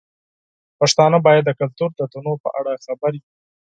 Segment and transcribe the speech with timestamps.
[0.79, 3.23] پښتانه باید د کلتور د تنوع په اړه خبر وي.